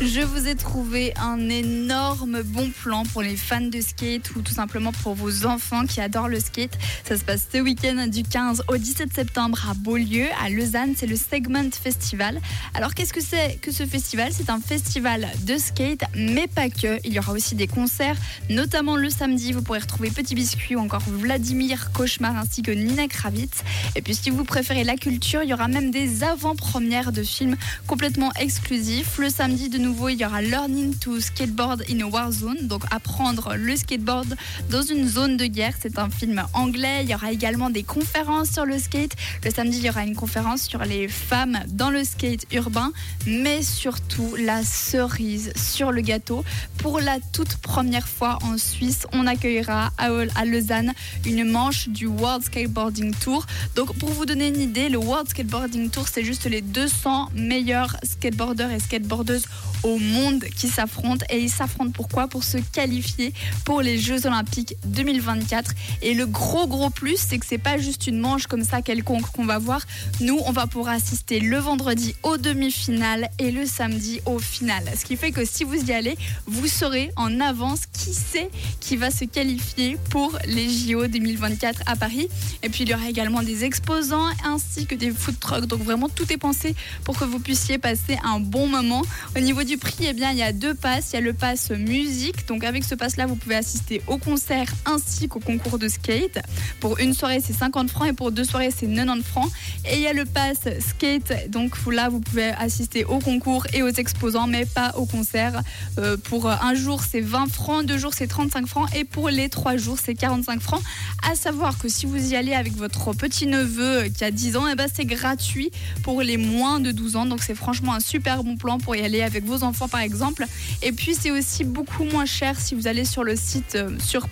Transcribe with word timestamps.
Je 0.00 0.20
vous 0.20 0.48
ai 0.48 0.56
trouvé 0.56 1.14
un 1.16 1.48
énorme 1.48 2.42
bon 2.42 2.68
plan 2.82 3.04
pour 3.04 3.22
les 3.22 3.36
fans 3.36 3.60
de 3.60 3.80
skate 3.80 4.34
ou 4.34 4.42
tout 4.42 4.52
simplement 4.52 4.90
pour 4.90 5.14
vos 5.14 5.46
enfants 5.46 5.86
qui 5.86 6.00
adorent 6.00 6.28
le 6.28 6.40
skate. 6.40 6.76
Ça 7.08 7.16
se 7.16 7.22
passe 7.22 7.46
ce 7.52 7.58
week-end 7.58 8.08
du 8.08 8.24
15 8.24 8.64
au 8.66 8.76
17 8.76 9.14
septembre 9.14 9.66
à 9.70 9.74
Beaulieu, 9.74 10.26
à 10.44 10.50
Lausanne. 10.50 10.94
C'est 10.96 11.06
le 11.06 11.14
Segment 11.14 11.70
Festival. 11.70 12.40
Alors 12.74 12.92
qu'est-ce 12.92 13.12
que 13.12 13.22
c'est 13.22 13.58
que 13.62 13.70
ce 13.70 13.86
festival? 13.86 14.32
C'est 14.32 14.50
un 14.50 14.58
festival 14.58 15.28
de 15.46 15.56
skate, 15.56 16.02
mais 16.16 16.48
pas 16.48 16.68
que. 16.68 16.98
Il 17.04 17.12
y 17.12 17.20
aura 17.20 17.32
aussi 17.32 17.54
des 17.54 17.68
concerts, 17.68 18.16
notamment 18.50 18.96
le 18.96 19.10
samedi. 19.10 19.52
Vous 19.52 19.62
pourrez 19.62 19.78
retrouver 19.78 20.10
Petit 20.10 20.34
Biscuit 20.34 20.74
ou 20.74 20.80
encore 20.80 21.02
Vladimir 21.06 21.92
Cauchemar 21.92 22.36
ainsi 22.36 22.62
que 22.62 22.72
Nina 22.72 23.06
Kravitz. 23.06 23.62
Et 23.94 24.02
puis 24.02 24.16
si 24.16 24.30
vous 24.30 24.44
préférez 24.44 24.82
la 24.82 24.96
culture, 24.96 25.44
il 25.44 25.50
y 25.50 25.54
aura 25.54 25.68
même 25.68 25.92
des 25.92 26.24
avant-premières 26.24 27.12
de 27.12 27.22
films 27.22 27.56
complètement 27.86 28.32
exclusifs. 28.40 29.18
Le 29.18 29.30
samedi 29.30 29.68
de 29.68 29.83
nouveau, 29.84 30.08
il 30.08 30.16
y 30.18 30.24
aura 30.24 30.40
Learning 30.40 30.94
to 30.98 31.20
Skateboard 31.20 31.84
in 31.90 32.00
a 32.00 32.06
War 32.06 32.32
Zone, 32.32 32.68
donc 32.68 32.84
apprendre 32.90 33.54
le 33.54 33.76
skateboard 33.76 34.34
dans 34.70 34.80
une 34.80 35.06
zone 35.06 35.36
de 35.36 35.44
guerre. 35.44 35.74
C'est 35.78 35.98
un 35.98 36.08
film 36.08 36.42
anglais. 36.54 37.00
Il 37.02 37.10
y 37.10 37.14
aura 37.14 37.30
également 37.30 37.68
des 37.68 37.82
conférences 37.82 38.50
sur 38.50 38.64
le 38.64 38.78
skate. 38.78 39.12
Le 39.44 39.50
samedi, 39.50 39.78
il 39.78 39.84
y 39.84 39.90
aura 39.90 40.04
une 40.04 40.16
conférence 40.16 40.62
sur 40.62 40.82
les 40.84 41.06
femmes 41.06 41.58
dans 41.68 41.90
le 41.90 42.02
skate 42.02 42.46
urbain, 42.52 42.92
mais 43.26 43.62
surtout 43.62 44.34
la 44.38 44.64
cerise 44.64 45.52
sur 45.54 45.92
le 45.92 46.00
gâteau. 46.00 46.44
Pour 46.78 47.00
la 47.00 47.18
toute 47.32 47.56
première 47.56 48.08
fois 48.08 48.38
en 48.42 48.56
Suisse, 48.56 49.06
on 49.12 49.26
accueillera 49.26 49.92
à 49.98 50.44
Lausanne 50.46 50.94
une 51.26 51.44
manche 51.44 51.88
du 51.88 52.06
World 52.06 52.42
Skateboarding 52.44 53.14
Tour. 53.14 53.44
Donc, 53.76 53.94
pour 53.98 54.10
vous 54.10 54.24
donner 54.24 54.48
une 54.48 54.60
idée, 54.60 54.88
le 54.88 54.98
World 54.98 55.28
Skateboarding 55.28 55.90
Tour, 55.90 56.06
c'est 56.10 56.24
juste 56.24 56.46
les 56.46 56.62
200 56.62 57.30
meilleurs 57.34 57.96
skateboarders 58.02 58.70
et 58.70 58.80
skateboardeuses 58.80 59.44
au 59.84 59.98
monde 59.98 60.44
qui 60.56 60.68
s'affrontent. 60.68 61.24
Et 61.30 61.38
ils 61.38 61.50
s'affrontent 61.50 61.92
pourquoi 61.92 62.26
Pour 62.26 62.42
se 62.42 62.58
qualifier 62.58 63.32
pour 63.64 63.80
les 63.80 63.98
Jeux 63.98 64.26
Olympiques 64.26 64.74
2024. 64.86 65.72
Et 66.02 66.14
le 66.14 66.26
gros 66.26 66.66
gros 66.66 66.90
plus, 66.90 67.18
c'est 67.18 67.38
que 67.38 67.46
c'est 67.46 67.58
pas 67.58 67.78
juste 67.78 68.06
une 68.06 68.18
manche 68.18 68.46
comme 68.46 68.64
ça 68.64 68.82
quelconque 68.82 69.30
qu'on 69.30 69.44
va 69.44 69.58
voir. 69.58 69.82
Nous, 70.20 70.38
on 70.46 70.52
va 70.52 70.66
pouvoir 70.66 70.94
assister 70.94 71.40
le 71.40 71.58
vendredi 71.58 72.14
aux 72.22 72.36
demi-finales 72.36 73.28
et 73.38 73.50
le 73.50 73.66
samedi 73.66 74.20
au 74.26 74.38
final. 74.38 74.84
Ce 74.98 75.04
qui 75.04 75.16
fait 75.16 75.30
que 75.30 75.44
si 75.44 75.64
vous 75.64 75.76
y 75.76 75.92
allez, 75.92 76.16
vous 76.46 76.66
saurez 76.66 77.10
en 77.16 77.40
avance 77.40 77.80
qui 77.86 78.12
c'est 78.14 78.50
qui 78.80 78.96
va 78.96 79.10
se 79.10 79.24
qualifier 79.24 79.98
pour 80.10 80.38
les 80.46 80.68
JO 80.68 81.06
2024 81.06 81.82
à 81.86 81.96
Paris? 81.96 82.28
Et 82.62 82.68
puis 82.68 82.84
il 82.84 82.90
y 82.90 82.94
aura 82.94 83.08
également 83.08 83.42
des 83.42 83.64
exposants 83.64 84.26
ainsi 84.44 84.86
que 84.86 84.94
des 84.94 85.10
food 85.10 85.38
trucks. 85.38 85.66
Donc 85.66 85.82
vraiment 85.82 86.08
tout 86.08 86.32
est 86.32 86.38
pensé 86.38 86.74
pour 87.04 87.18
que 87.18 87.24
vous 87.24 87.38
puissiez 87.38 87.78
passer 87.78 88.18
un 88.24 88.40
bon 88.40 88.66
moment. 88.66 89.02
Au 89.36 89.40
niveau 89.40 89.62
du 89.62 89.73
prix, 89.76 90.06
eh 90.06 90.12
bien, 90.12 90.30
il 90.30 90.38
y 90.38 90.42
a 90.42 90.52
deux 90.52 90.74
passes. 90.74 91.10
Il 91.12 91.16
y 91.16 91.18
a 91.18 91.20
le 91.20 91.32
pass 91.32 91.70
musique. 91.70 92.46
Donc, 92.46 92.64
avec 92.64 92.84
ce 92.84 92.94
pass-là, 92.94 93.26
vous 93.26 93.36
pouvez 93.36 93.56
assister 93.56 94.02
au 94.06 94.18
concert 94.18 94.66
ainsi 94.86 95.28
qu'au 95.28 95.40
concours 95.40 95.78
de 95.78 95.88
skate. 95.88 96.38
Pour 96.80 96.98
une 96.98 97.14
soirée, 97.14 97.40
c'est 97.44 97.52
50 97.52 97.90
francs 97.90 98.08
et 98.08 98.12
pour 98.12 98.32
deux 98.32 98.44
soirées, 98.44 98.70
c'est 98.70 98.86
90 98.86 99.22
francs. 99.22 99.50
Et 99.90 99.96
il 99.96 100.00
y 100.00 100.06
a 100.06 100.12
le 100.12 100.24
pass 100.24 100.60
skate. 100.80 101.50
Donc, 101.50 101.74
là, 101.90 102.08
vous 102.08 102.20
pouvez 102.20 102.50
assister 102.50 103.04
au 103.04 103.18
concours 103.18 103.66
et 103.72 103.82
aux 103.82 103.88
exposants, 103.88 104.46
mais 104.46 104.66
pas 104.66 104.92
au 104.96 105.06
concert. 105.06 105.62
Euh, 105.98 106.16
pour 106.16 106.48
un 106.48 106.74
jour, 106.74 107.02
c'est 107.02 107.20
20 107.20 107.52
francs. 107.52 107.84
Deux 107.84 107.98
jours, 107.98 108.14
c'est 108.14 108.26
35 108.26 108.66
francs. 108.66 108.88
Et 108.94 109.04
pour 109.04 109.28
les 109.28 109.48
trois 109.48 109.76
jours, 109.76 109.98
c'est 110.02 110.14
45 110.14 110.60
francs. 110.60 110.82
À 111.28 111.34
savoir 111.34 111.78
que 111.78 111.88
si 111.88 112.06
vous 112.06 112.32
y 112.32 112.36
allez 112.36 112.54
avec 112.54 112.76
votre 112.76 113.12
petit 113.12 113.46
neveu 113.46 114.04
qui 114.16 114.24
a 114.24 114.30
10 114.30 114.56
ans, 114.56 114.66
eh 114.70 114.74
ben, 114.74 114.88
c'est 114.92 115.04
gratuit 115.04 115.70
pour 116.02 116.22
les 116.22 116.36
moins 116.36 116.80
de 116.80 116.92
12 116.92 117.16
ans. 117.16 117.26
Donc, 117.26 117.42
c'est 117.42 117.54
franchement 117.54 117.94
un 117.94 118.00
super 118.00 118.44
bon 118.44 118.56
plan 118.56 118.78
pour 118.78 118.94
y 118.96 119.00
aller 119.00 119.22
avec 119.22 119.44
vos 119.44 119.62
enfants 119.62 119.63
par 119.72 120.00
exemple. 120.00 120.46
Et 120.82 120.92
puis 120.92 121.14
c'est 121.14 121.30
aussi 121.30 121.64
beaucoup 121.64 122.04
moins 122.04 122.26
cher 122.26 122.58
si 122.58 122.74
vous 122.74 122.86
allez 122.86 123.04
sur 123.04 123.24
le 123.24 123.36
site 123.36 123.74
euh, 123.74 123.90
sur 123.98 124.28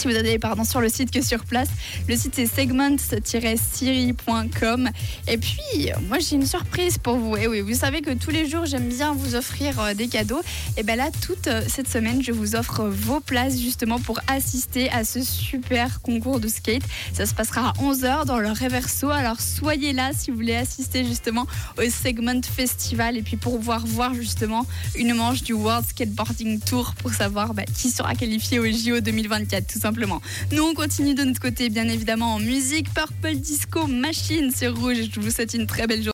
si 0.00 0.08
vous 0.08 0.16
allez 0.16 0.38
pardon, 0.38 0.64
sur 0.64 0.80
le 0.80 0.88
site 0.88 1.10
que 1.10 1.20
sur 1.20 1.44
place. 1.44 1.68
Le 2.08 2.16
site 2.16 2.32
c'est 2.36 2.46
segments-siri.com. 2.46 4.88
Et 5.28 5.36
puis, 5.36 5.90
moi 6.08 6.18
j'ai 6.20 6.36
une 6.36 6.46
surprise 6.46 6.96
pour 6.96 7.16
vous. 7.16 7.36
Et 7.36 7.46
oui, 7.46 7.60
vous 7.60 7.74
savez 7.74 8.00
que 8.00 8.14
tous 8.14 8.30
les 8.30 8.48
jours 8.48 8.64
j'aime 8.64 8.88
bien 8.88 9.12
vous 9.12 9.34
offrir 9.34 9.78
euh, 9.78 9.92
des 9.92 10.08
cadeaux. 10.08 10.40
Et 10.78 10.82
bien 10.82 10.96
là, 10.96 11.10
toute 11.20 11.48
euh, 11.48 11.60
cette 11.68 11.88
semaine, 11.88 12.22
je 12.22 12.32
vous 12.32 12.56
offre 12.56 12.84
vos 12.84 13.20
places 13.20 13.58
justement 13.58 13.98
pour 13.98 14.20
assister 14.26 14.88
à 14.90 15.04
ce 15.04 15.22
super 15.22 16.00
concours 16.00 16.40
de 16.40 16.48
skate. 16.48 16.84
Ça 17.12 17.26
se 17.26 17.34
passera 17.34 17.68
à 17.68 17.74
11h 17.74 18.24
dans 18.24 18.38
le 18.38 18.48
Reverso. 18.48 19.10
Alors 19.10 19.38
soyez 19.40 19.92
là 19.92 20.12
si 20.16 20.30
vous 20.30 20.38
voulez 20.38 20.56
assister 20.56 21.04
justement 21.04 21.46
au 21.78 21.82
Segment 21.90 22.40
Festival 22.42 23.18
et 23.18 23.22
puis 23.22 23.36
pour 23.36 23.58
pouvoir 23.58 23.84
voir 23.84 24.14
justement 24.14 24.64
une 24.96 25.12
manche 25.12 25.42
du 25.42 25.52
World 25.52 25.86
Skateboarding 25.86 26.60
Tour 26.60 26.94
pour 27.02 27.12
savoir 27.12 27.52
bah, 27.52 27.64
qui 27.64 27.90
sera 27.90 28.14
qualifié 28.14 28.58
au 28.58 28.64
JO 28.64 29.00
2024 29.00 29.89
Nous, 30.52 30.62
on 30.62 30.74
continue 30.74 31.14
de 31.14 31.24
notre 31.24 31.40
côté, 31.40 31.68
bien 31.68 31.88
évidemment, 31.88 32.34
en 32.34 32.38
musique. 32.38 32.92
Purple 32.94 33.36
Disco 33.36 33.86
Machine 33.86 34.50
sur 34.50 34.76
Rouge. 34.76 35.10
Je 35.12 35.20
vous 35.20 35.30
souhaite 35.30 35.54
une 35.54 35.66
très 35.66 35.86
belle 35.86 36.02
journée. 36.02 36.08